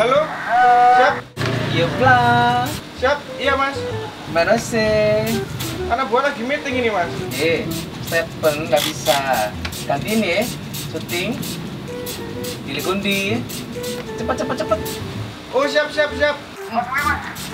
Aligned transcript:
Halo? 0.00 0.24
Siap? 0.96 1.14
Iya 1.76 1.84
pulang. 1.92 2.64
Siap? 3.04 3.18
Iya 3.36 3.52
mas. 3.52 3.76
Mana 4.32 4.56
sih? 4.56 5.44
Anak 5.92 6.08
buah 6.08 6.32
lagi 6.32 6.40
meeting 6.40 6.80
ini 6.80 6.88
mas. 6.88 7.12
Eh, 7.36 7.68
Stephen 8.08 8.64
nggak 8.72 8.80
bisa. 8.80 9.52
Ganti 9.84 10.16
ini 10.16 10.40
ya, 10.40 10.42
syuting. 10.88 11.36
Pilih 12.64 12.80
kundi. 12.80 13.44
Cepet 14.16 14.40
cepet 14.40 14.56
cepet. 14.64 14.80
Oh 15.52 15.68
siap 15.68 15.92
siap 15.92 16.08
siap. 16.16 16.36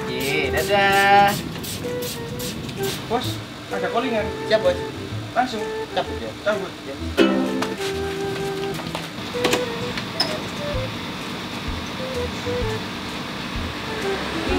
Iya, 0.07 0.55
dadah. 0.55 1.35
Bos, 3.11 3.27
ada 3.75 3.91
callingan. 3.91 4.27
Siap 4.47 4.63
bos. 4.63 4.79
Langsung. 5.35 5.67
Cabut 5.99 6.15
ya. 6.23 6.31
Cabut. 6.47 6.71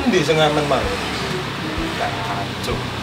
Di 0.07 0.23
sengamen 0.23 0.63
mang. 0.71 0.87
Kacau. 1.99 2.96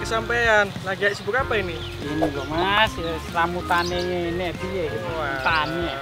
Kesampean. 0.00 0.66
Lagi 0.82 1.12
sibuk 1.12 1.36
apa 1.36 1.60
ini? 1.60 1.76
Ini 2.00 2.24
loh 2.32 2.44
Mas, 2.48 2.92
ya, 2.96 3.14
selamutane 3.28 4.00
ini 4.32 4.48
piye? 4.56 4.88
Wah. 5.14 5.44
Tani. 5.44 5.92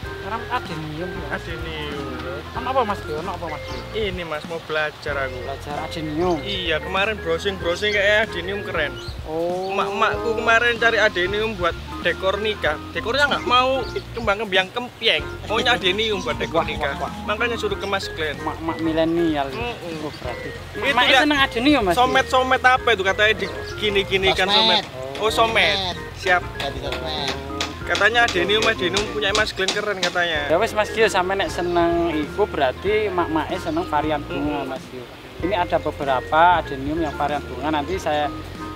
Sekarang 0.00 0.42
ada 0.48 0.74
nium. 0.78 1.10
Adenium. 1.28 2.07
Kan 2.48 2.64
apa 2.64 2.80
Mas? 2.82 3.00
Kan 3.00 3.24
apa 3.24 3.46
Mas? 3.46 3.62
Ini 3.90 4.22
mas 4.22 4.44
mau 4.44 4.60
belajar 4.60 5.14
aku. 5.18 5.38
Belajar 5.40 5.76
adenium. 5.80 6.36
Iya 6.40 6.76
kemarin 6.78 7.16
browsing 7.18 7.56
browsing 7.56 7.92
kayak 7.92 8.28
adenium 8.28 8.60
keren. 8.62 8.92
Oh. 9.24 9.70
Emak-emakku 9.70 10.30
kemarin 10.34 10.74
cari 10.76 10.98
adenium 10.98 11.54
buat 11.54 11.72
dekor 12.00 12.38
nikah. 12.38 12.78
Dekornya 12.90 13.28
nggak 13.28 13.44
mau 13.44 13.82
kembang 14.12 14.38
kembang 14.40 14.68
kempieng. 14.70 15.22
Maunya 15.46 15.74
adenium 15.74 16.18
buat 16.20 16.36
dekor 16.36 16.64
nikah. 16.64 16.96
Makanya 17.24 17.56
suruh 17.56 17.76
ke 17.76 17.84
Mas 17.84 18.08
Glenn. 18.10 18.38
mak-mak 18.40 18.78
milenial. 18.78 19.46
Mm-mm. 19.48 20.04
Oh, 20.04 20.12
berarti. 20.14 20.48
Itu 20.74 20.88
Mak 20.88 21.04
nggak- 21.04 21.22
seneng 21.22 21.38
adenium 21.38 21.82
Mas. 21.84 21.94
Somet 21.94 22.26
somet 22.26 22.62
apa 22.62 22.88
itu 22.90 23.02
katanya 23.02 23.34
di 23.34 23.46
gini 23.76 24.00
gini 24.02 24.28
kan 24.32 24.48
somet. 24.48 24.84
Oh 25.18 25.28
somet. 25.28 25.76
Siap. 26.16 26.42
Katanya 27.88 28.28
adenium 28.28 28.60
adenium 28.68 29.00
punya 29.16 29.32
Mas 29.32 29.48
Glenn 29.56 29.72
keren 29.72 29.96
katanya. 29.96 30.52
Ya 30.52 30.60
wes 30.60 30.76
Mas 30.76 30.92
Dio 30.92 31.08
sampe 31.08 31.32
nek 31.32 31.48
seneng 31.48 32.12
iku 32.12 32.44
berarti 32.44 33.08
mak-make 33.08 33.56
seneng 33.56 33.88
varian 33.88 34.20
bunga 34.28 34.60
Mas 34.68 34.84
Dio. 34.92 35.00
Ini 35.40 35.56
ada 35.56 35.80
beberapa 35.80 36.60
adenium 36.60 37.00
yang 37.00 37.16
varian 37.16 37.40
bunga 37.48 37.80
nanti 37.80 37.96
saya 37.96 38.28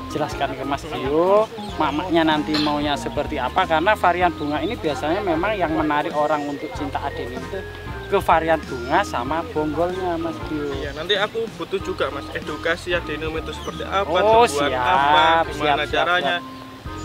jelaskan 0.08 0.56
ke 0.56 0.64
Mas 0.64 0.88
Dio. 0.88 1.44
Mak-maknya 1.76 2.24
nanti 2.24 2.56
maunya 2.56 2.96
seperti 2.96 3.36
apa 3.36 3.68
karena 3.68 3.92
varian 3.92 4.32
bunga 4.32 4.64
ini 4.64 4.80
biasanya 4.80 5.20
memang 5.20 5.60
yang 5.60 5.76
menarik 5.76 6.16
orang 6.16 6.48
untuk 6.48 6.72
cinta 6.72 6.96
adenium 7.04 7.44
itu 7.52 7.60
ke 8.08 8.16
varian 8.16 8.64
bunga 8.64 9.04
sama 9.04 9.44
bonggolnya 9.52 10.16
Mas 10.16 10.40
Dio. 10.48 10.72
Iya, 10.72 10.96
nanti 10.96 11.20
aku 11.20 11.44
butuh 11.60 11.84
juga 11.84 12.08
Mas 12.08 12.24
edukasi 12.32 12.96
adenium 12.96 13.36
itu 13.36 13.52
seperti 13.52 13.84
apa, 13.84 14.08
Oh, 14.08 14.48
siap, 14.48 14.72
apa, 14.72 15.44
gimana 15.52 15.84
siap, 15.84 15.92
siap, 15.92 15.96
caranya. 16.00 16.36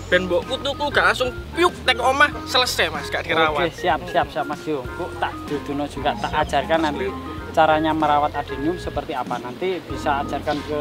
Ben 0.07 0.23
mbokku 0.23 0.55
tuku 0.63 0.87
gak 0.87 1.11
langsung 1.11 1.35
piuk 1.51 1.75
tek 1.83 1.99
omah 1.99 2.31
selesai 2.47 2.87
Mas, 2.87 3.11
gak 3.11 3.27
Oke, 3.27 3.35
dirawat. 3.35 3.67
siap 3.75 3.99
siap 4.07 4.27
siap 4.31 4.47
Mas 4.47 4.63
Dio. 4.63 4.79
Kok 4.95 5.19
tak 5.19 5.35
duduno 5.43 5.83
juga 5.83 6.15
tak 6.15 6.31
ajarkan 6.47 6.79
nanti 6.79 7.11
caranya 7.51 7.91
merawat 7.91 8.31
adenium 8.31 8.79
seperti 8.79 9.11
apa. 9.11 9.35
Nanti 9.35 9.83
bisa 9.83 10.23
ajarkan 10.23 10.63
ke 10.63 10.79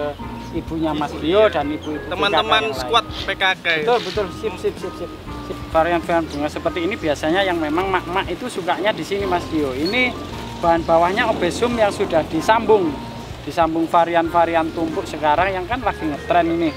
ibunya 0.54 0.94
Mas 0.94 1.10
Dio 1.18 1.42
Iya. 1.42 1.58
dan 1.58 1.74
ibu 1.74 1.90
ibu 1.90 2.06
Teman-teman 2.06 2.70
squad 2.70 3.02
PKK. 3.26 3.66
Betul 3.82 3.98
betul 4.06 4.26
sip 4.38 4.54
sip 4.62 4.74
sip 4.78 4.94
sip. 4.94 5.10
sip. 5.50 5.58
Varian-varian 5.74 6.22
bunga 6.22 6.46
seperti 6.46 6.86
ini 6.86 6.94
biasanya 6.94 7.42
yang 7.42 7.58
memang 7.58 7.90
mak-mak 7.90 8.30
itu 8.30 8.46
sukanya 8.46 8.94
di 8.94 9.02
sini 9.02 9.26
Mas 9.26 9.42
Dio. 9.50 9.74
Ini 9.74 10.14
bahan 10.62 10.86
bawahnya 10.86 11.26
obesum 11.26 11.74
yang 11.74 11.90
sudah 11.90 12.22
disambung. 12.30 12.94
Disambung 13.42 13.90
varian-varian 13.90 14.70
tumpuk 14.70 15.02
sekarang 15.02 15.50
yang 15.50 15.66
kan 15.66 15.82
lagi 15.82 16.06
ngetren 16.06 16.46
ini. 16.46 16.70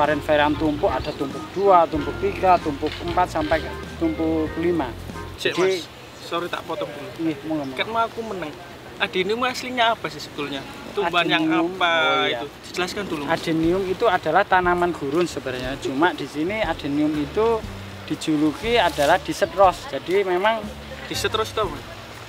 Varian-varian 0.00 0.56
tumpuk 0.56 0.88
ada 0.88 1.12
tumpuk 1.12 1.44
2, 1.52 1.84
tumpuk 1.92 2.16
3, 2.24 2.56
tumpuk 2.64 2.88
4 2.88 3.28
sampai 3.28 3.60
tumpuk 4.00 4.48
5. 4.56 4.88
Cek 5.36 5.52
Jadi- 5.52 5.84
Mas, 5.84 5.84
sorry 6.24 6.48
tak 6.48 6.64
potong 6.64 6.88
dulu. 6.88 7.28
Nih, 7.28 7.36
mau 7.44 7.60
ngomong. 7.60 7.76
Mau 7.76 8.00
aku 8.00 8.20
menang. 8.24 8.48
Adenium 8.96 9.44
aslinya 9.44 9.92
apa 9.92 10.08
sih 10.08 10.24
sebetulnya? 10.24 10.64
Tumbuhan 10.96 11.28
yang 11.28 11.44
apa 11.52 11.92
oh 11.92 12.24
iya. 12.24 12.40
itu? 12.40 12.46
Jelaskan 12.72 13.04
dulu. 13.12 13.28
Mas. 13.28 13.36
Adenium 13.36 13.84
itu 13.92 14.08
adalah 14.08 14.40
tanaman 14.48 14.88
gurun 14.96 15.28
sebenarnya. 15.28 15.76
Cuma 15.84 16.16
di 16.16 16.24
sini 16.24 16.64
adenium 16.64 17.12
itu 17.20 17.60
dijuluki 18.08 18.80
adalah 18.80 19.20
disetros. 19.20 19.84
Jadi 19.92 20.24
memang 20.24 20.64
Diseterus 21.12 21.52
tau 21.52 21.68
Mas? 21.68 21.82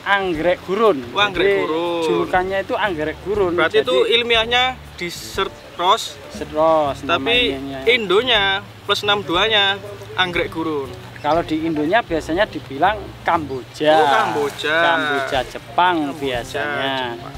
anggrek 0.04 0.60
gurun. 0.66 1.06
Oh, 1.14 1.22
anggrek 1.22 1.46
Jadi, 1.46 1.60
gurun. 1.64 1.91
Julukannya 2.06 2.58
itu 2.64 2.74
anggrek 2.78 3.18
gurun. 3.26 3.54
Berarti 3.56 3.82
Jadi, 3.82 3.88
itu 3.88 3.96
ilmiahnya 4.20 4.64
disetros, 4.98 6.18
setros 6.34 6.98
tapi 7.06 7.56
namanya. 7.58 7.80
Indonya 7.88 8.44
plus 8.86 9.02
62-nya 9.02 9.78
anggrek 10.18 10.50
gurun. 10.52 10.90
kalau 11.22 11.46
di 11.46 11.62
Indonya 11.62 12.02
biasanya 12.02 12.50
dibilang 12.50 12.98
Kamboja. 13.22 13.94
Oh, 13.94 14.08
Kamboja. 14.10 14.74
Kamboja 14.74 15.40
Jepang 15.46 15.96
Kamboja, 16.10 16.18
biasanya. 16.18 16.94
Jepang. 17.14 17.34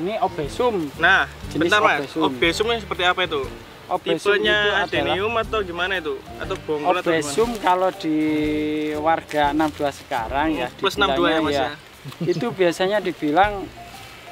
Ini 0.00 0.12
obesum. 0.18 0.74
Nah, 0.98 1.30
Jenis 1.46 1.62
bentar 1.62 1.78
Mas, 1.78 1.98
obesum. 2.02 2.22
obesumnya 2.26 2.76
seperti 2.82 3.02
apa 3.06 3.20
itu? 3.30 3.42
Obesum 3.90 4.34
itu 4.34 4.46
Tipenya 4.46 4.86
adenium 4.86 5.34
atau 5.34 5.58
gimana 5.62 5.98
itu? 5.98 6.14
Atau 6.42 6.54
bonggol 6.62 6.94
atau 6.98 7.10
gimana? 7.10 7.22
Obesum 7.22 7.50
kalau 7.58 7.90
di 7.94 8.18
warga 8.98 9.50
62 9.50 9.98
sekarang 10.06 10.48
ya 10.54 10.68
Plus 10.78 10.94
62 10.94 11.26
ya 11.26 11.38
Mas 11.42 11.54
ya? 11.54 11.68
itu 12.24 12.46
biasanya 12.54 12.98
dibilang 13.02 13.66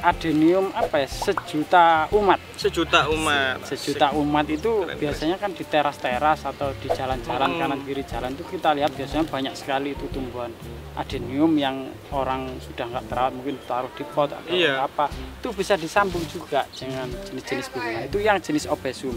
adenium 0.00 0.70
apa 0.70 1.03
ya 1.03 1.09
sejuta 1.09 1.84
umat 2.10 2.38
Sejuta 2.54 3.06
umat. 3.09 3.62
sejuta 3.62 4.10
umat 4.12 4.47
itu 4.47 4.82
Keren, 4.82 4.97
biasanya 4.97 5.36
kan 5.36 5.50
di 5.50 5.62
teras-teras 5.62 6.42
atau 6.44 6.70
di 6.75 6.88
jalan-jalan 6.88 7.48
Hmm. 7.48 7.59
kanan 7.59 7.81
kiri 7.82 8.03
jalan 8.03 8.31
itu 8.31 8.44
kita 8.44 8.72
lihat 8.72 8.91
biasanya 8.92 9.25
banyak 9.25 9.54
sekali 9.54 9.92
itu 9.92 10.06
tumbuhan 10.09 10.50
adenium 10.94 11.54
yang 11.54 11.76
orang 12.10 12.47
sudah 12.60 12.86
nggak 12.88 13.04
terawat 13.06 13.32
mungkin 13.32 13.56
taruh 13.64 13.91
di 13.92 14.04
pot 14.04 14.28
atau 14.28 14.48
Iya. 14.48 14.82
apa 14.82 15.06
itu 15.10 15.48
bisa 15.53 15.75
disambung 15.75 16.22
juga 16.25 16.66
dengan 16.70 17.06
jenis-jenis 17.25 17.66
bunga 17.69 18.00
itu 18.04 18.19
yang 18.19 18.38
jenis 18.38 18.66
obesum 18.66 19.15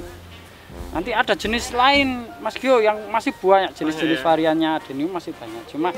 nanti 0.91 1.15
ada 1.15 1.31
jenis 1.39 1.71
lain 1.71 2.27
Mas 2.43 2.59
Gio 2.59 2.83
yang 2.83 3.07
masih 3.07 3.31
banyak 3.31 3.71
jenis-jenis 3.71 4.19
Banyak 4.19 4.23
ya? 4.23 4.27
variannya 4.27 4.69
adenium 4.75 5.11
masih 5.15 5.31
banyak 5.31 5.63
cuma 5.71 5.95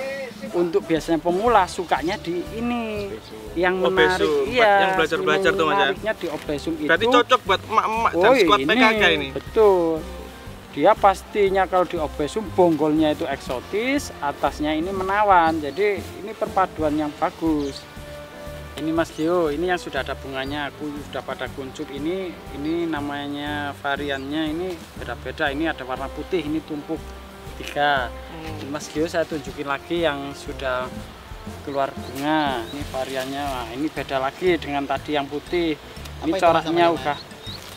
untuk 0.53 0.85
biasanya 0.85 1.17
pemula 1.17 1.65
sukanya 1.65 2.13
di 2.21 2.45
ini 2.53 3.09
yang 3.57 3.81
menarik 3.81 4.21
Obesum, 4.21 4.53
iya 4.53 4.71
yang 4.85 4.91
belajar-belajar 4.97 5.51
tuh, 5.53 5.65
Mas, 5.65 5.73
ya? 5.73 5.77
menariknya 5.81 6.13
di 6.13 6.27
obesum 6.29 6.73
itu 6.77 6.89
Berarti 6.89 7.05
cocok 7.09 7.39
buat 7.41 7.61
emak-emak 7.65 8.11
dan 8.13 8.29
Oh 8.29 8.35
squad 8.37 8.59
ini 8.61 8.69
PKK 8.69 9.03
ini. 9.17 9.27
betul. 9.33 9.97
Dia 10.73 10.91
pastinya 10.97 11.69
kalau 11.69 11.85
di 11.85 11.97
obesum 12.01 12.49
bonggolnya 12.57 13.13
itu 13.13 13.29
eksotis, 13.29 14.09
atasnya 14.17 14.73
ini 14.73 14.89
menawan. 14.89 15.61
Jadi 15.61 16.01
ini 16.01 16.33
perpaduan 16.33 16.97
yang 16.97 17.13
bagus. 17.21 17.77
Ini 18.73 18.89
Mas 18.89 19.13
Gio, 19.13 19.53
ini 19.53 19.69
yang 19.69 19.77
sudah 19.77 20.01
ada 20.01 20.17
bunganya, 20.17 20.73
aku 20.73 20.89
sudah 21.05 21.21
pada 21.21 21.45
kuncup 21.53 21.85
ini. 21.93 22.33
Ini 22.57 22.89
namanya 22.89 23.69
variannya 23.77 24.49
ini 24.49 24.73
beda-beda. 24.97 25.53
Ini 25.53 25.69
ada 25.69 25.85
warna 25.85 26.09
putih, 26.09 26.41
ini 26.41 26.57
tumpuk 26.65 26.97
tiga. 27.61 28.09
Hmm. 28.09 28.73
Mas 28.73 28.89
Gio 28.89 29.05
saya 29.05 29.29
tunjukin 29.29 29.69
lagi 29.69 30.01
yang 30.01 30.33
sudah 30.33 30.89
keluar 31.61 31.93
bunga. 31.93 32.65
Ini 32.73 32.81
variannya, 32.89 33.43
wah, 33.45 33.67
ini 33.77 33.87
beda 33.93 34.17
lagi 34.17 34.57
dengan 34.57 34.89
tadi 34.89 35.21
yang 35.21 35.29
putih. 35.29 35.77
Ini 36.25 36.33
coraknya 36.41 36.89
udah 36.89 37.17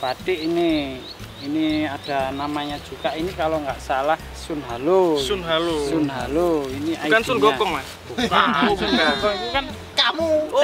batik 0.00 0.48
ini. 0.48 0.96
Ini 1.36 1.84
ada 1.84 2.32
namanya 2.32 2.80
juga. 2.80 3.12
Ini 3.12 3.28
kalau 3.36 3.60
nggak 3.60 3.76
salah 3.76 4.16
Sun 4.32 4.64
Halo. 4.64 5.20
Sun 5.20 5.44
Halo. 5.44 5.84
Sun 5.84 6.08
Halo. 6.08 6.64
Ini 6.72 6.96
Bukan 6.96 7.20
Sun. 7.20 7.36
Gokong, 7.36 7.76
Mas. 7.76 7.88
Bukan. 8.08 8.72
Sun 8.80 8.92
Gokong 8.96 9.34
itu 9.36 9.60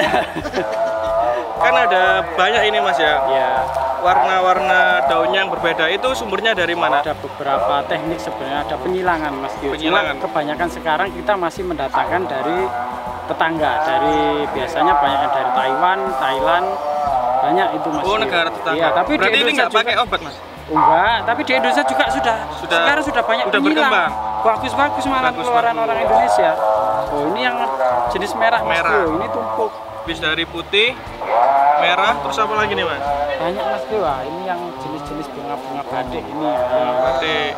kan 0.01 0.25
Kan 1.63 1.73
ada 1.79 2.19
banyak 2.35 2.63
ini, 2.67 2.77
Mas 2.83 2.99
ya. 2.99 3.23
ya 3.31 3.49
Warna-warna 4.03 5.07
daunnya 5.07 5.47
yang 5.47 5.51
berbeda. 5.53 5.87
Itu 5.87 6.11
sumbernya 6.11 6.51
dari 6.51 6.75
mana? 6.75 6.99
ada 6.99 7.15
beberapa 7.15 7.79
teknik 7.87 8.19
sebenarnya 8.19 8.67
ada 8.67 8.75
penyilangan 8.83 9.31
Mas 9.39 9.55
Gio. 9.63 9.71
Cuma 9.71 9.79
Penyilangan. 9.79 10.15
kebanyakan 10.19 10.67
sekarang 10.67 11.07
kita 11.15 11.33
masih 11.39 11.63
mendatangkan 11.63 12.21
dari 12.27 12.57
tetangga 13.23 13.71
dari 13.87 14.19
biasanya 14.51 14.93
banyak 14.99 15.29
dari 15.31 15.51
Taiwan, 15.55 15.99
Thailand, 16.19 16.67
banyak 17.39 17.67
itu 17.79 17.87
mas. 17.95 18.03
Oh 18.03 18.17
negara 18.19 18.49
tetangga. 18.51 18.79
Iya, 18.83 18.87
tapi 18.91 19.11
Berarti 19.15 19.39
ini 19.39 19.51
nggak 19.55 19.71
pakai 19.71 19.95
obat 20.03 20.19
mas? 20.19 20.35
Enggak, 20.65 21.17
tapi 21.23 21.41
di 21.41 21.51
Indonesia 21.53 21.83
juga 21.83 22.05
sudah, 22.09 22.35
Sudah- 22.55 22.79
sekarang 22.79 23.03
sudah 23.03 23.23
banyak 23.23 23.45
udah 23.45 23.59
penyilang. 23.59 23.89
berkembang. 23.89 24.11
Bagus-bagus 24.43 25.03
malah 25.05 25.21
Bagus, 25.25 25.37
keluaran 25.41 25.71
bagus. 25.71 25.83
orang 25.83 25.97
Indonesia. 26.01 26.49
Oh 27.05 27.23
ini 27.29 27.39
yang 27.41 27.57
jenis 28.09 28.31
merah 28.33 28.61
mas 28.61 28.71
Merah. 28.73 28.91
Tio, 28.93 29.09
ini 29.13 29.27
tumpuk 29.29 29.71
Bis 30.03 30.19
dari 30.19 30.43
putih, 30.43 30.91
merah, 31.79 32.11
terus 32.17 32.35
apa 32.35 32.53
lagi 32.53 32.73
nih 32.73 32.83
mas? 32.83 32.99
banyak 33.33 33.65
mas 33.65 33.83
Tio. 33.85 33.99
Wah, 33.99 34.19
ini 34.21 34.41
yang 34.43 34.59
jenis-jenis 34.77 35.27
bunga-bunga 35.29 35.83
batik 35.85 36.23
ini. 36.23 36.51
Batik. 36.99 37.53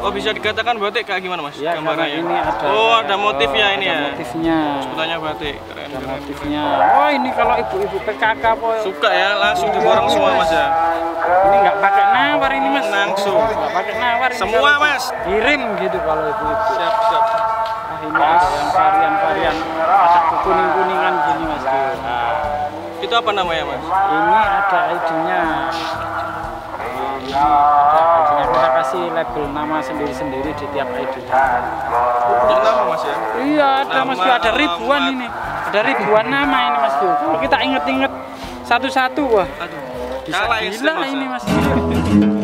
Oh 0.00 0.08
bisa 0.08 0.32
dikatakan 0.32 0.76
batik 0.76 1.04
kayak 1.04 1.20
gimana 1.20 1.40
mas? 1.42 1.52
Ya, 1.54 1.76
karena 1.76 1.92
Gambarannya. 1.92 2.16
ini 2.18 2.34
ada 2.34 2.64
Oh 2.66 2.92
ada 2.94 3.16
motif 3.16 3.50
ya 3.50 3.66
ini 3.70 3.84
ada 3.84 3.92
ya. 3.94 4.00
motifnya. 4.10 4.58
Sebutannya 4.80 5.16
batik. 5.18 5.56
Keren, 5.62 5.76
Ada 5.82 5.92
keren, 5.94 6.08
motifnya. 6.10 6.62
Oh 6.90 7.08
ini 7.10 7.28
kalau 7.30 7.54
ibu-ibu 7.58 7.96
PKK 8.02 8.44
po. 8.56 8.68
Suka 8.80 9.10
ya 9.10 9.28
langsung 9.34 9.68
diborong 9.70 10.08
semua 10.08 10.30
mas 10.34 10.48
ya. 10.50 10.66
Ini 11.20 11.56
nggak 11.58 11.76
Nggak 13.50 13.72
pakai 13.72 13.94
nawar. 13.96 14.28
ini 14.28 14.38
Semua 14.38 14.70
mas. 14.78 15.04
Kirim 15.22 15.60
gitu 15.78 15.98
kalau 16.00 16.24
ibu-ibu. 16.26 16.64
Siap 16.70 16.94
siap. 17.04 17.24
Nah 17.90 17.98
ini 18.00 18.16
ada 18.16 18.46
yang 18.48 18.68
varian-varian 18.70 19.56
ada 19.80 20.20
kuning-kuningan 20.40 21.14
gini 21.22 21.44
mas. 21.46 21.64
Nah, 21.64 22.32
Itu 23.00 23.14
apa 23.14 23.30
namanya 23.30 23.64
mas? 23.66 23.82
ini 23.82 24.36
ada 24.38 24.78
ID-nya. 24.90 25.40
Ini 27.20 27.32
ada 27.32 28.00
ID-nya. 28.16 28.44
Kita 28.46 28.68
kasih 28.74 29.02
label 29.10 29.44
nama 29.50 29.76
sendiri-sendiri 29.80 30.50
di 30.50 30.66
tiap 30.68 30.88
ID-nya. 30.90 31.42
Jadi 32.40 32.60
nama 32.60 32.82
mas 32.86 33.02
ya. 33.02 33.14
Iya 33.40 33.68
ada 33.82 34.00
mas 34.02 34.16
Nama, 34.16 34.24
Gio, 34.24 34.32
ada 34.36 34.50
ribuan 34.54 35.02
ini. 35.10 35.26
Ada 35.66 35.80
ribuan 35.84 36.26
nama 36.26 36.58
ini 36.62 36.78
mas. 36.78 36.94
Kalau 36.96 37.38
kita 37.38 37.56
inget-inget 37.60 38.12
satu-satu 38.62 39.22
wah 39.26 39.48
Aduh. 39.58 39.82
bisa 40.22 40.36
Kalah 40.36 40.58
ya, 40.58 40.70
gila 40.70 40.92
Mas, 40.94 41.10
ini 41.10 41.24
ya. 41.26 41.28
mas 41.28 41.42
ya 41.42 41.58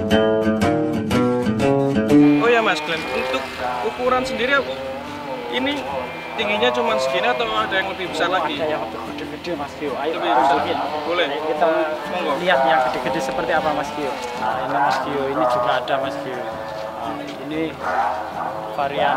mas 2.76 2.84
Glenn, 2.84 3.00
untuk 3.16 3.40
ukuran 3.88 4.20
sendiri 4.20 4.60
ini 5.56 5.80
tingginya 6.36 6.68
cuma 6.68 7.00
segini 7.00 7.24
atau 7.24 7.48
ada 7.48 7.72
yang 7.72 7.88
lebih 7.88 8.12
besar 8.12 8.28
lagi? 8.28 8.60
Ada 8.60 8.68
yang 8.68 8.84
lebih 8.84 9.00
gede-gede 9.16 9.52
mas 9.56 9.72
Gio. 9.80 9.96
Ayo 9.96 10.20
Lebih 10.20 10.28
besar. 10.36 10.60
Boleh. 11.08 11.26
Ayo 11.32 11.40
kita 11.48 11.66
Monggo. 12.12 12.32
lihat 12.44 12.60
yang 12.68 12.80
gede-gede 12.92 13.20
seperti 13.24 13.52
apa 13.56 13.72
mas 13.72 13.88
Gio. 13.96 14.12
Nah 14.12 14.60
ini 14.68 14.76
mas 14.76 14.98
Gio, 15.08 15.22
ini 15.24 15.44
juga 15.48 15.70
ada 15.80 15.94
mas 16.04 16.16
Gio. 16.20 16.36
Nah, 16.36 17.24
ini 17.48 17.62
varian, 18.76 19.16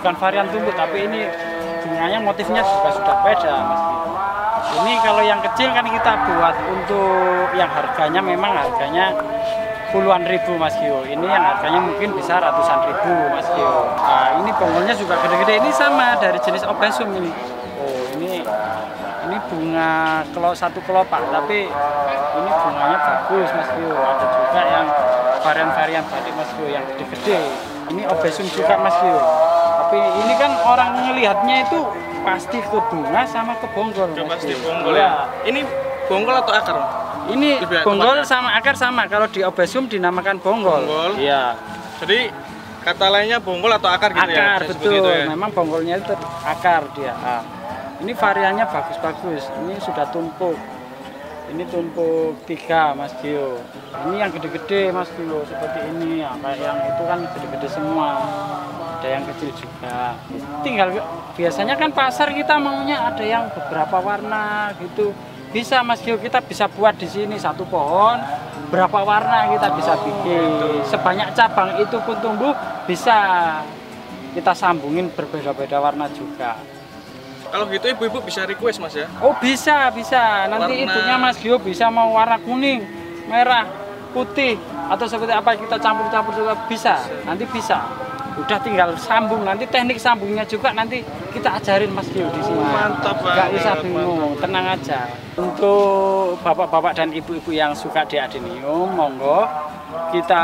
bukan 0.00 0.14
varian 0.16 0.46
tubuh 0.48 0.72
tapi 0.72 0.98
ini 1.04 1.20
bunganya 1.84 2.18
motifnya 2.24 2.64
juga 2.64 2.88
sudah 2.96 3.16
beda 3.20 3.54
mas 3.60 3.82
Gio. 3.84 4.00
Ini 4.80 4.92
kalau 5.04 5.20
yang 5.20 5.40
kecil 5.44 5.68
kan 5.76 5.84
kita 5.84 6.12
buat 6.32 6.56
untuk 6.72 7.52
yang 7.52 7.68
harganya 7.68 8.24
memang 8.24 8.56
harganya 8.56 9.12
puluhan 9.90 10.22
ribu 10.26 10.58
Mas 10.58 10.74
Gio. 10.78 11.02
Ini 11.06 11.26
yang 11.26 11.44
harganya 11.44 11.80
mungkin 11.82 12.14
bisa 12.16 12.38
ratusan 12.38 12.78
ribu 12.90 13.12
Mas 13.32 13.48
Gio. 13.54 13.76
Nah, 13.96 14.28
ini 14.42 14.50
bonggolnya 14.54 14.94
juga 14.96 15.14
gede-gede. 15.22 15.62
Ini 15.62 15.70
sama 15.74 16.16
dari 16.18 16.38
jenis 16.42 16.64
obesum 16.66 17.08
ini. 17.14 17.30
Oh, 17.78 18.02
ini 18.18 18.42
ini 19.26 19.36
bunga 19.50 20.22
kelo 20.30 20.54
satu 20.54 20.78
kelopak, 20.86 21.18
tapi 21.34 21.66
ini 22.36 22.50
bunganya 22.50 22.98
bagus 22.98 23.48
Mas 23.54 23.68
Gio. 23.74 23.94
Ada 23.94 24.26
juga 24.26 24.60
yang 24.66 24.86
varian-varian 25.42 26.04
batik 26.10 26.34
Mas 26.34 26.50
Gio 26.54 26.66
yang 26.70 26.84
gede-gede. 26.94 27.38
Ini 27.94 28.02
obesum 28.10 28.46
juga 28.50 28.74
Mas 28.78 28.96
Gio. 28.98 29.20
Tapi 29.86 29.98
ini 30.02 30.34
kan 30.34 30.50
orang 30.66 30.90
ngelihatnya 31.06 31.62
itu 31.62 31.78
pasti 32.26 32.58
ke 32.58 32.78
bunga 32.90 33.22
sama 33.22 33.54
ke 33.62 33.66
bonggol. 33.70 34.10
Mas 34.10 34.42
pasti 34.42 34.52
bonggol 34.58 34.98
Iya. 34.98 35.06
ya. 35.06 35.10
Ini 35.46 35.60
bonggol 36.10 36.36
atau 36.42 36.52
akar? 36.54 37.05
Ini 37.26 37.50
Lebih 37.62 37.82
bonggol 37.82 38.22
sama 38.22 38.54
akar 38.54 38.78
sama. 38.78 39.10
Kalau 39.10 39.26
di 39.26 39.42
obesum 39.42 39.90
dinamakan 39.90 40.38
bonggol. 40.38 40.86
Bonggol. 40.86 41.12
Iya. 41.18 41.58
Jadi 42.02 42.30
kata 42.86 43.06
lainnya 43.10 43.38
bonggol 43.42 43.72
atau 43.74 43.90
akar 43.90 44.14
gitu 44.14 44.30
ya? 44.30 44.54
akar 44.54 44.60
Saya 44.62 44.70
sebut 44.70 44.86
betul. 44.86 45.02
itu 45.02 45.10
ya. 45.10 45.26
Memang 45.26 45.50
bonggolnya 45.50 45.94
itu 45.98 46.14
akar 46.46 46.82
dia. 46.94 47.14
Ah. 47.18 47.42
Ini 47.98 48.12
variannya 48.12 48.64
bagus-bagus. 48.68 49.42
Ini 49.64 49.74
sudah 49.82 50.06
tumpuk. 50.14 50.54
Ini 51.46 51.62
tumpuk 51.70 52.42
tiga 52.46 52.94
Mas 52.94 53.14
Gio. 53.22 53.62
Ini 54.06 54.14
yang 54.18 54.30
gede-gede 54.34 54.90
Mas 54.90 55.10
Gio 55.14 55.42
seperti 55.46 55.78
ini 55.94 56.22
ya. 56.22 56.34
Kayak 56.42 56.58
yang 56.62 56.78
itu 56.90 57.02
kan 57.06 57.18
gede-gede 57.34 57.68
semua. 57.70 58.08
Ada 58.96 59.08
yang 59.12 59.24
kecil 59.30 59.50
juga. 59.54 60.18
Tinggal 60.66 60.88
biasanya 61.38 61.74
kan 61.78 61.90
pasar 61.94 62.32
kita 62.34 62.58
maunya 62.58 62.98
ada 62.98 63.22
yang 63.22 63.46
beberapa 63.54 63.96
warna 64.02 64.74
gitu. 64.82 65.14
Bisa 65.56 65.80
Mas 65.80 66.04
Gio 66.04 66.20
kita 66.20 66.44
bisa 66.44 66.68
buat 66.68 66.92
di 67.00 67.08
sini 67.08 67.40
satu 67.40 67.64
pohon 67.64 68.20
berapa 68.68 69.00
warna 69.00 69.56
kita 69.56 69.72
bisa 69.72 69.96
bikin. 70.04 70.84
Sebanyak 70.84 71.32
cabang 71.32 71.80
itu 71.80 71.96
pun 72.04 72.20
tumbuh 72.20 72.52
bisa 72.84 73.16
kita 74.36 74.52
sambungin 74.52 75.08
berbeda-beda 75.16 75.80
warna 75.80 76.12
juga. 76.12 76.60
Kalau 77.48 77.64
gitu 77.72 77.88
ibu-ibu 77.88 78.20
bisa 78.20 78.44
request 78.44 78.84
mas 78.84 78.92
ya? 79.00 79.08
Oh 79.24 79.32
bisa 79.40 79.88
bisa. 79.96 80.44
Nanti 80.44 80.84
Warna- 80.84 80.92
ibunya 80.92 81.16
Mas 81.16 81.40
Gio 81.40 81.56
bisa 81.56 81.88
mau 81.88 82.12
warna 82.12 82.36
kuning, 82.36 82.84
merah, 83.24 83.64
putih 84.12 84.60
atau 84.92 85.08
seperti 85.08 85.32
apa 85.32 85.56
kita 85.56 85.80
campur-campur 85.80 86.36
juga 86.36 86.52
bisa. 86.68 87.00
Nanti 87.24 87.48
bisa. 87.48 87.80
Udah 88.36 88.60
tinggal 88.60 88.92
sambung 89.00 89.48
nanti 89.48 89.64
teknik 89.64 89.96
sambungnya 89.96 90.44
juga 90.44 90.68
nanti 90.76 91.00
kita 91.32 91.56
ajarin 91.56 91.88
Mas 91.88 92.04
Gio 92.12 92.28
di 92.28 92.40
sini. 92.44 92.60
Mantap 92.60 93.16
banget, 93.24 93.56
usah 93.60 93.80
bingung, 93.80 94.36
tenang 94.36 94.76
aja. 94.76 95.08
Untuk 95.40 96.36
bapak-bapak 96.44 96.92
dan 96.96 97.16
ibu-ibu 97.16 97.48
yang 97.52 97.72
suka 97.72 98.04
di 98.04 98.20
adenium, 98.20 98.92
monggo 98.92 99.48
kita 100.12 100.42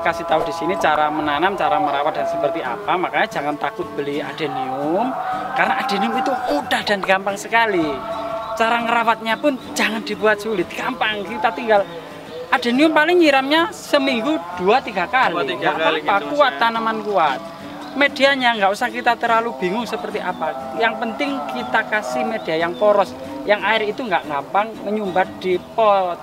kasih 0.00 0.24
tahu 0.24 0.48
di 0.48 0.54
sini 0.56 0.72
cara 0.80 1.12
menanam, 1.12 1.52
cara 1.52 1.76
merawat 1.76 2.16
dan 2.16 2.26
seperti 2.28 2.64
apa. 2.64 2.96
Makanya 2.96 3.28
jangan 3.28 3.54
takut 3.60 3.84
beli 3.92 4.24
adenium 4.24 5.12
karena 5.52 5.84
adenium 5.84 6.16
itu 6.16 6.32
mudah 6.32 6.80
dan 6.80 7.00
gampang 7.04 7.36
sekali. 7.36 7.92
Cara 8.58 8.82
ngerawatnya 8.82 9.38
pun 9.38 9.54
jangan 9.76 10.02
dibuat 10.02 10.40
sulit, 10.42 10.66
gampang. 10.72 11.22
Kita 11.22 11.52
tinggal 11.54 11.84
adenium 12.48 12.92
paling 12.92 13.16
nyiramnya 13.20 13.72
seminggu 13.72 14.40
dua 14.56 14.80
tiga 14.80 15.04
kali. 15.08 15.34
Dua, 15.36 15.44
tiga 15.44 15.68
Nggak 15.72 15.76
kali 15.76 15.98
apa-apa, 16.04 16.16
gitu, 16.24 16.32
kuat 16.36 16.52
Mas, 16.52 16.56
ya. 16.56 16.60
tanaman 16.60 16.98
kuat. 17.04 17.40
Medianya 17.98 18.50
nggak 18.54 18.70
usah 18.72 18.88
kita 18.92 19.12
terlalu 19.18 19.50
bingung 19.58 19.84
seperti 19.88 20.22
apa. 20.22 20.76
Yang 20.78 20.94
penting 21.02 21.30
kita 21.50 21.80
kasih 21.88 22.22
media 22.22 22.54
yang 22.54 22.72
poros, 22.76 23.10
yang 23.48 23.60
air 23.64 23.88
itu 23.88 24.00
nggak 24.04 24.28
gampang 24.28 24.70
menyumbat 24.86 25.28
di 25.42 25.58
pot. 25.74 26.18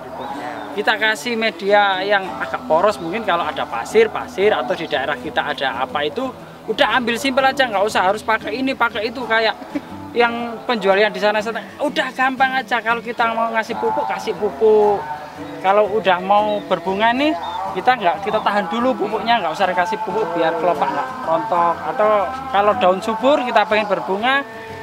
Kita 0.72 0.96
kasih 1.00 1.40
media 1.40 2.04
yang 2.04 2.24
agak 2.36 2.64
poros, 2.68 3.00
mungkin 3.00 3.24
kalau 3.24 3.48
ada 3.48 3.64
pasir, 3.64 4.12
pasir 4.12 4.52
atau 4.52 4.76
di 4.76 4.84
daerah 4.84 5.16
kita 5.16 5.56
ada 5.56 5.80
apa 5.84 6.04
itu, 6.04 6.28
udah 6.68 7.00
ambil 7.00 7.16
simpel 7.16 7.44
aja, 7.48 7.64
nggak 7.64 7.84
usah 7.84 8.12
harus 8.12 8.20
pakai 8.20 8.60
ini, 8.60 8.76
pakai 8.76 9.08
itu 9.08 9.24
kayak 9.24 9.56
yang 10.16 10.56
penjual 10.64 10.96
yang 10.96 11.12
di 11.12 11.20
sana 11.20 11.40
sana. 11.40 11.60
Udah 11.80 12.08
gampang 12.12 12.56
aja 12.56 12.80
kalau 12.80 13.00
kita 13.00 13.36
mau 13.36 13.52
ngasih 13.52 13.76
pupuk 13.76 14.04
kasih 14.08 14.32
pupuk. 14.36 15.15
Kalau 15.58 15.90
udah 15.90 16.18
mau 16.18 16.60
berbunga 16.62 17.10
nih 17.10 17.32
kita 17.72 17.92
nggak 17.92 18.16
kita 18.22 18.38
tahan 18.40 18.66
dulu 18.66 18.96
pupuknya 18.96 19.36
nggak 19.36 19.52
usah 19.52 19.66
dikasih 19.66 20.00
pupuk 20.00 20.32
biar 20.32 20.56
kelopak 20.56 20.88
nggak 20.88 21.08
rontok 21.22 21.76
atau 21.86 22.10
kalau 22.48 22.72
daun 22.74 23.00
subur 23.00 23.36
kita 23.38 23.64
pengen 23.64 23.84
berbunga 23.86 24.40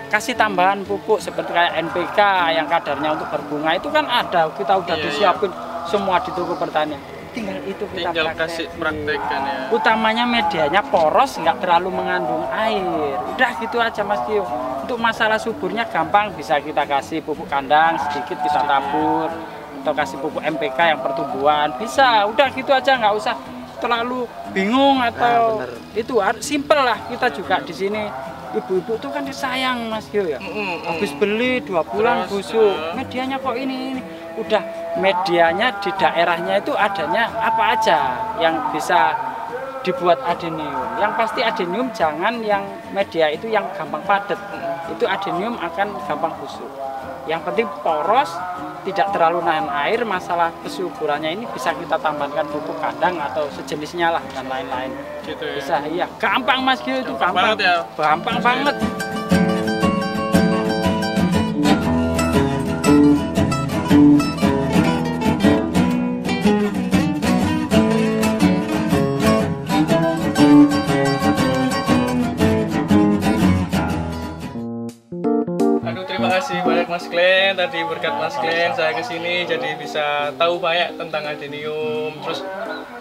kasih 0.07 0.33
tambahan 0.33 0.86
pupuk 0.86 1.17
seperti 1.17 1.50
kayak 1.50 1.74
NPK 1.81 2.19
yang 2.53 2.69
kadarnya 2.69 3.10
untuk 3.12 3.25
berbunga 3.27 3.74
itu 3.74 3.89
kan 3.89 4.05
ada 4.05 4.45
kita 4.51 4.77
udah 4.77 4.93
Iya, 4.93 5.01
iya. 5.01 5.10
disiapin 5.10 5.50
semua 5.83 6.22
di 6.22 6.29
toko 6.31 6.53
pertanian 6.53 7.01
tinggal 7.33 7.57
itu 7.65 7.81
kita 7.88 8.13
Tinggal 8.13 8.25
praktekin. 8.29 8.41
kasih 8.45 8.65
praktekkan 8.77 9.39
ya. 9.41 9.53
utamanya 9.74 10.25
medianya 10.29 10.81
poros 10.86 11.33
nggak 11.36 11.57
terlalu 11.57 11.89
mengandung 11.89 12.45
air 12.48 12.86
udah 13.27 13.51
gitu 13.57 13.81
aja 13.81 14.05
mas 14.05 14.22
Gio 14.24 14.45
untuk 14.79 15.01
masalah 15.01 15.41
suburnya 15.41 15.81
gampang 15.83 16.29
bisa 16.31 16.62
kita 16.62 16.86
kasih 16.86 17.25
pupuk 17.25 17.50
kandang 17.50 17.98
sedikit 18.03 18.38
kita 18.38 18.62
tabur 18.62 19.33
atau 19.84 19.92
kasih 19.92 20.16
pupuk 20.18 20.40
MPK 20.40 20.96
yang 20.96 21.00
pertumbuhan. 21.04 21.75
Bisa 21.75 22.24
udah 22.24 22.48
gitu 22.50 22.72
aja 22.72 22.96
nggak 22.96 23.13
usah 23.13 23.36
terlalu 23.84 24.24
bingung 24.56 25.04
atau 25.04 25.60
itu 25.92 26.24
har- 26.24 26.40
simple 26.40 26.80
lah. 26.80 26.96
Kita 27.12 27.28
juga 27.30 27.60
di 27.60 27.75
sini 27.75 28.08
ibu-ibu 28.56 28.96
tuh 28.96 29.12
kan 29.12 29.28
disayang 29.28 29.92
mas 29.92 30.08
Gio 30.08 30.24
ya. 30.24 30.40
Mm, 30.40 30.48
mm, 30.48 30.75
habis 30.88 31.12
beli 31.13 31.60
dua 31.60 31.84
bulan 31.84 32.24
Terus, 32.25 32.48
busuk. 32.48 32.72
eh. 32.72 32.96
medianya 32.96 33.36
kok 33.38 33.56
ini 33.60 33.75
ini. 33.92 34.02
Udah 34.34 34.63
medianya 34.98 35.68
di 35.78 35.92
daerahnya 35.94 36.58
itu 36.58 36.72
adanya 36.72 37.28
apa 37.38 37.63
aja 37.75 38.00
yang 38.40 38.72
bisa 38.72 39.13
dibuat 39.84 40.16
adenium. 40.24 40.72
Yang 40.96 41.12
pasti 41.20 41.44
adenium 41.44 41.92
jangan 41.92 42.40
yang 42.40 42.63
media 42.96 43.28
itu 43.28 43.52
yang 43.52 43.68
gampang 43.75 44.00
padat. 44.08 44.40
Itu 44.88 45.04
adenium 45.04 45.60
akan 45.60 45.92
gampang 46.08 46.32
busuk 46.40 46.72
yang 47.24 47.39
penting 47.42 47.65
poros 47.80 48.27
tidak 48.84 49.15
terlalu 49.15 49.39
nahan 49.42 49.72
air 49.72 50.03
masalah 50.03 50.51
kesuburannya 50.60 51.32
ini 51.32 51.48
bisa 51.48 51.72
kita 51.72 51.96
tambahkan 51.96 52.44
pupuk 52.51 52.75
kandang 52.77 53.15
atau 53.15 53.48
sejenisnya 53.50 54.12
lah 54.12 54.24
dan 54.32 54.44
lain-lain 54.46 54.92
Gitu 55.24 55.39
ya. 55.39 55.56
bisa 55.56 55.75
iya 55.88 56.06
gampang 56.20 56.60
mas 56.60 56.84
Gio 56.84 57.00
itu 57.00 57.15
Gampang 57.15 57.32
gampang 57.32 57.44
banget 57.56 57.60
ya. 57.63 57.75
gampang 57.96 58.38
banget 58.44 58.75
Ke 79.03 79.12
sini 79.12 79.43
jadi 79.43 79.75
bisa 79.75 80.05
tahu 80.33 80.57
banyak 80.57 80.95
tentang 80.95 81.27
adenium. 81.27 82.15
Terus 82.24 82.39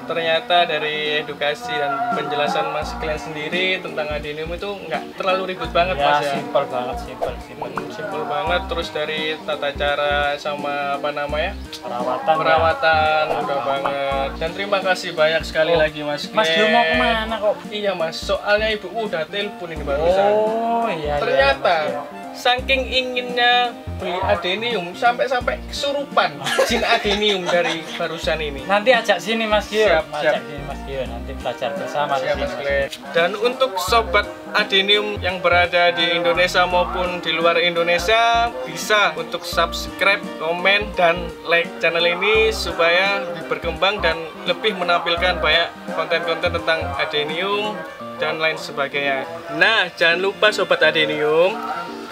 ternyata 0.02 0.66
dari 0.66 1.22
edukasi 1.22 1.70
dan 1.70 1.94
penjelasan 2.12 2.74
Mas 2.74 2.90
Glenn 2.98 3.14
sendiri 3.16 3.78
tentang 3.78 4.10
adenium 4.10 4.50
itu 4.50 4.66
nggak 4.82 5.14
terlalu 5.14 5.54
ribet 5.54 5.70
banget 5.70 5.94
ya 5.94 6.10
Mas 6.10 6.18
ya. 6.20 6.34
simpel 6.34 6.64
banget 6.66 6.96
simpel 7.00 7.32
simpel 7.38 7.68
Hmm, 7.70 7.86
Simpel 7.88 8.22
banget. 8.26 8.60
Terus 8.66 8.88
dari 8.90 9.20
tata 9.38 9.70
cara 9.72 10.14
sama 10.36 10.98
apa 10.98 11.10
namanya 11.12 11.54
perawatan 11.78 12.26
ya. 12.26 12.34
perawatan 12.36 13.24
udah 13.38 13.58
banget. 13.62 14.28
Dan 14.36 14.50
terima 14.52 14.78
kasih 14.82 15.14
banyak 15.14 15.42
sekali 15.42 15.72
Oh, 15.72 15.78
lagi 15.78 16.02
Mas 16.02 16.26
Glenn. 16.26 16.34
Mas 16.34 16.48
Dio 16.50 16.66
mau 16.66 16.82
ke 16.82 16.94
mana 16.96 17.34
kok 17.38 17.54
Iya 17.70 17.92
Mas, 17.94 18.16
soalnya 18.18 18.68
ibu 18.68 18.90
udah 18.90 19.22
telepon 19.24 19.70
ini 19.70 19.86
barusan. 19.86 20.30
oh 20.34 20.90
iya 20.90 20.98
iya, 20.98 21.14
Ternyata 21.16 21.74
Mas 21.78 21.86
Dio. 21.86 22.02
Saking 22.32 22.88
inginnya 22.88 23.72
beli 24.00 24.18
adenium 24.26 24.90
sampai-sampai 24.98 25.62
kesurupan 25.70 26.34
jin 26.66 26.82
adenium 26.82 27.46
dari 27.46 27.86
barusan 27.94 28.42
ini. 28.42 28.66
nanti 28.66 28.90
ajak 28.90 29.22
sini 29.22 29.46
Mas 29.46 29.70
Gio 29.70 29.86
Siap, 29.86 30.10
ajak 30.10 30.42
siap. 30.42 30.42
sini 30.42 30.62
Mas 30.66 30.80
Gio 30.82 31.02
nanti 31.06 31.30
belajar 31.38 31.70
bersama 31.78 32.12
di 32.18 32.26
Siap, 32.26 32.36
sini, 32.36 32.44
Mas. 32.50 32.92
Dan 33.14 33.30
untuk 33.38 33.78
sobat 33.78 34.26
adenium 34.58 35.22
yang 35.22 35.38
berada 35.38 35.94
di 35.94 36.18
Indonesia 36.18 36.66
maupun 36.66 37.22
di 37.22 37.30
luar 37.30 37.62
Indonesia 37.62 38.50
bisa 38.66 39.14
untuk 39.14 39.46
subscribe, 39.46 40.20
komen 40.42 40.90
dan 40.98 41.30
like 41.46 41.70
channel 41.78 42.02
ini 42.02 42.50
supaya 42.50 43.22
lebih 43.22 43.44
berkembang 43.46 44.02
dan 44.02 44.18
lebih 44.50 44.74
menampilkan 44.74 45.38
banyak 45.38 45.68
konten-konten 45.94 46.50
tentang 46.58 46.80
adenium 46.98 47.78
dan 48.18 48.38
lain 48.38 48.54
sebagainya. 48.54 49.26
Nah, 49.58 49.90
jangan 49.98 50.22
lupa 50.22 50.54
sobat 50.54 50.78
adenium, 50.82 51.58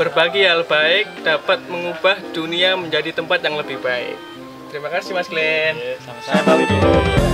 berbagi 0.01 0.49
hal 0.49 0.65
baik 0.65 1.29
dapat 1.29 1.61
mengubah 1.69 2.17
dunia 2.33 2.73
menjadi 2.73 3.13
tempat 3.13 3.45
yang 3.45 3.61
lebih 3.61 3.77
baik. 3.85 4.17
Terima 4.73 4.89
kasih 4.89 5.13
Mas 5.13 5.29
Glenn. 5.29 5.77
Iya, 5.77 6.01
sama-sama. 6.01 7.30